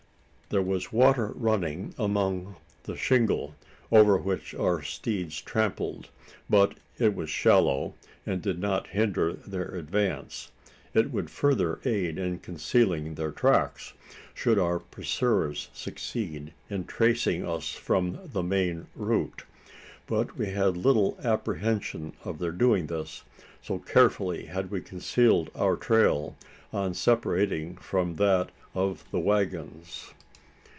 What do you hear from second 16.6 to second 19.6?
in tracing us from the main route.